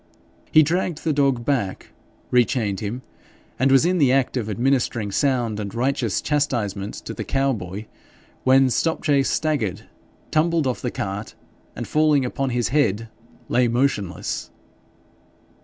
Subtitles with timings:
[0.51, 1.91] He dragged the dog back,
[2.31, 3.03] rechained him,
[3.59, 7.85] and was in the act of administering sound and righteous chastisement to the cow boy,
[8.43, 9.83] when Stopchase staggered,
[10.31, 11.35] tumbled off the cart,
[11.75, 13.09] and falling upon his head,
[13.47, 14.49] lay motionless.